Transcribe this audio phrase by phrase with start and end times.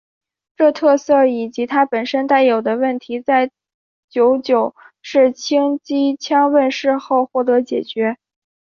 [0.57, 3.51] 这特色以及它本身带有的问题在
[4.09, 8.17] 九九式轻机枪问世后获得解决。